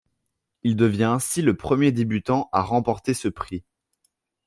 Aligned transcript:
Il 0.63 0.75
devient 0.77 1.03
ainsi 1.03 1.43
le 1.43 1.55
premier 1.55 1.91
débutant 1.91 2.49
à 2.53 2.63
remporter 2.63 3.13
ce 3.13 3.27
prix. 3.27 3.63